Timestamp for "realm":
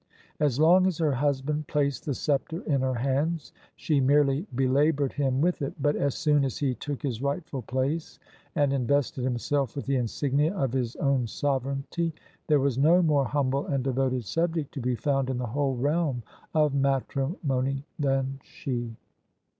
15.75-16.23